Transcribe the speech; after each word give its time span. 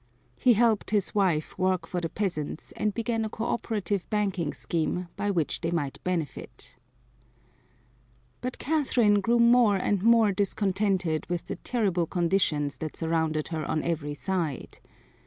He 0.39 0.53
helped 0.53 0.89
his 0.89 1.13
wife 1.13 1.55
work 1.59 1.85
for 1.85 2.01
the 2.01 2.09
peasants 2.09 2.73
and 2.75 2.91
began 2.91 3.23
a 3.23 3.29
cooperative 3.29 4.09
banking 4.09 4.51
scheme 4.51 5.09
by 5.15 5.29
which 5.29 5.61
they 5.61 5.69
might 5.69 6.03
benefit. 6.03 6.75
But 8.41 8.57
Catherine 8.57 9.21
grew 9.21 9.37
more 9.37 9.77
and 9.77 10.01
more 10.01 10.31
discontented 10.31 11.27
with 11.27 11.45
the 11.45 11.57
terrible 11.57 12.07
conditions 12.07 12.79
that 12.79 12.97
surrounded 12.97 13.49
her 13.49 13.63
on 13.63 13.83
every 13.83 14.15
side. 14.15 14.79